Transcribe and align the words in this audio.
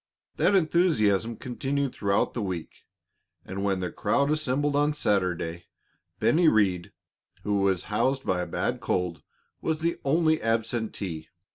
That 0.37 0.55
enthusiasm 0.55 1.35
continued 1.35 1.93
throughout 1.93 2.33
the 2.33 2.41
week, 2.41 2.85
and 3.45 3.63
when 3.63 3.81
the 3.81 3.91
crowd 3.91 4.31
assembled 4.31 4.75
on 4.75 4.95
Saturday, 4.95 5.65
Bennie 6.19 6.47
Rhead, 6.47 6.91
who 7.43 7.59
was 7.59 7.83
housed 7.93 8.25
by 8.25 8.41
a 8.41 8.47
bad 8.47 8.79
cold, 8.81 9.21
was 9.61 9.81
the 9.81 9.99
only 10.03 10.41
absentee. 10.41 11.27